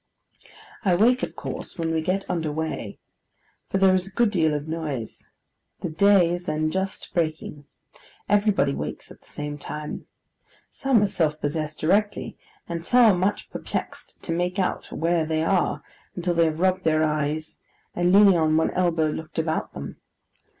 I 0.83 0.95
wake, 0.95 1.21
of 1.21 1.35
course, 1.35 1.77
when 1.77 1.93
we 1.93 2.01
get 2.01 2.27
under 2.27 2.51
weigh, 2.51 2.97
for 3.67 3.77
there 3.77 3.93
is 3.93 4.07
a 4.07 4.11
good 4.11 4.31
deal 4.31 4.55
of 4.55 4.67
noise. 4.67 5.27
The 5.81 5.91
day 5.91 6.31
is 6.33 6.45
then 6.45 6.71
just 6.71 7.13
breaking. 7.13 7.65
Everybody 8.27 8.73
wakes 8.73 9.11
at 9.11 9.21
the 9.21 9.27
same 9.27 9.59
time. 9.59 10.07
Some 10.71 11.03
are 11.03 11.07
self 11.07 11.39
possessed 11.39 11.79
directly, 11.81 12.35
and 12.67 12.83
some 12.83 13.11
are 13.11 13.15
much 13.15 13.51
perplexed 13.51 14.19
to 14.23 14.31
make 14.31 14.57
out 14.57 14.91
where 14.91 15.23
they 15.27 15.43
are 15.43 15.83
until 16.15 16.33
they 16.33 16.45
have 16.45 16.59
rubbed 16.61 16.83
their 16.83 17.03
eyes, 17.03 17.59
and 17.95 18.11
leaning 18.11 18.37
on 18.37 18.57
one 18.57 18.71
elbow, 18.71 19.05
looked 19.05 19.37
about 19.37 19.75
them. 19.75 19.97